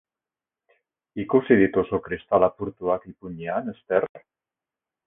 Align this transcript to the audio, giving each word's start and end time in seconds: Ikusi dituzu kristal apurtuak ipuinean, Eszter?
Ikusi 1.25 1.57
dituzu 1.61 2.01
kristal 2.09 2.49
apurtuak 2.49 3.09
ipuinean, 3.13 3.73
Eszter? 3.77 4.11